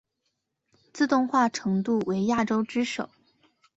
[0.91, 3.07] 自动化程度为亚洲之首。